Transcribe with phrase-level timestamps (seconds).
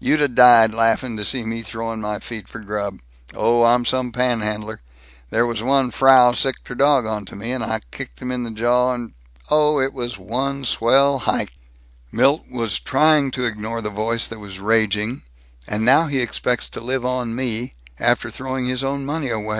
[0.00, 2.98] You'd 'a' died laughing to seen me throwing my feet for grub.
[3.32, 4.80] Oh, I'm some panhandler!
[5.30, 8.50] There was one Frau sicked her dog onto me, and I kicked him in the
[8.50, 9.12] jaw and
[9.52, 11.52] Oh, it was one swell hike."
[12.10, 15.22] Milt was trying to ignore the voice that was raging,
[15.68, 19.56] "And now he expects to live on me, after throwing his own money away.